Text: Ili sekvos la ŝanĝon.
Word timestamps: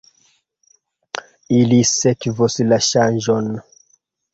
Ili 1.59 1.79
sekvos 1.93 2.59
la 2.73 2.85
ŝanĝon. 2.91 3.57